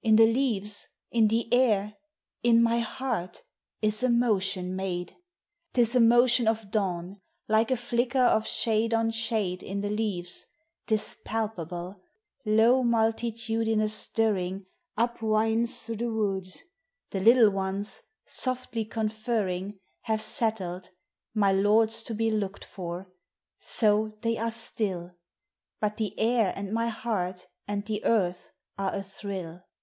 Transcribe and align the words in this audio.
In 0.00 0.16
the 0.16 0.32
leaves? 0.32 0.88
in 1.10 1.28
the 1.28 1.52
air? 1.52 1.96
TREES: 2.42 2.62
FLOWERS: 2.62 2.62
PLANTS. 2.62 2.62
261 2.62 2.62
In 2.62 2.62
my 2.62 2.78
heart? 2.96 3.42
is 3.82 4.02
a 4.02 4.08
motion 4.08 4.76
made: 4.76 5.16
'T 5.74 5.80
is 5.82 5.94
a 5.94 6.00
motion 6.00 6.48
of 6.48 6.70
dawn, 6.70 7.20
like 7.46 7.70
a 7.70 7.76
flicker 7.76 8.18
of 8.22 8.46
shade 8.46 8.94
on 8.94 9.10
shade 9.10 9.62
In 9.62 9.82
the 9.82 9.90
leaves, 9.90 10.46
'tis 10.86 11.16
palpable; 11.26 12.00
low 12.46 12.82
multitudinous 12.82 13.92
stirring 13.92 14.64
Upwinds 14.96 15.82
through 15.82 15.96
the 15.98 16.10
woods; 16.10 16.62
the 17.10 17.20
little 17.20 17.50
ones, 17.50 18.02
softly 18.24 18.86
conferring, 18.86 19.78
Have 20.02 20.22
settled, 20.22 20.88
my 21.34 21.52
lord 21.52 21.90
's 21.92 22.02
to 22.04 22.14
be 22.14 22.30
looked 22.30 22.64
for; 22.64 23.12
so; 23.58 24.16
they 24.22 24.38
are 24.38 24.52
still; 24.52 25.16
But 25.80 25.98
the 25.98 26.18
air 26.18 26.54
and 26.56 26.72
my 26.72 26.86
heart 26.86 27.46
and 27.66 27.84
the 27.84 28.02
earth 28.06 28.48
are 28.78 28.94
a 28.94 29.02
thrill. 29.02 29.64